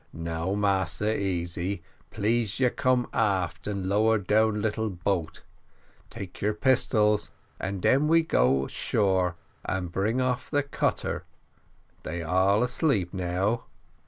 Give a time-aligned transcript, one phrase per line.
[0.13, 5.43] "Now, Massa Easy, please you come aft and lower down little boat;
[6.09, 11.23] take your pistols and then we go on shore and bring off the cutter;
[12.01, 13.65] they all asleep now."